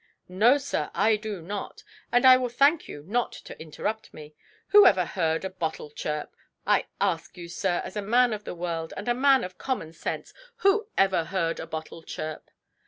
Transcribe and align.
"No, 0.29 0.57
sir, 0.57 0.89
I 0.95 1.15
do 1.15 1.43
not, 1.43 1.83
and 2.11 2.25
I 2.25 2.35
will 2.35 2.49
thank 2.49 2.87
you 2.87 3.03
not 3.05 3.31
to 3.33 3.61
interrupt 3.61 4.11
me. 4.15 4.33
Who 4.69 4.87
ever 4.87 5.05
heard 5.05 5.45
a 5.45 5.49
bottle 5.51 5.91
chirp? 5.91 6.35
I 6.65 6.87
ask 6.99 7.37
you, 7.37 7.47
sir, 7.47 7.83
as 7.85 7.95
a 7.95 8.01
man 8.01 8.33
of 8.33 8.43
the 8.43 8.55
world, 8.55 8.95
and 8.97 9.07
a 9.07 9.13
man 9.13 9.43
of 9.43 9.59
common 9.59 9.93
sense, 9.93 10.33
who 10.61 10.87
ever 10.97 11.25
heard 11.25 11.59
a 11.59 11.67
bottle 11.67 12.01
chirp? 12.01 12.49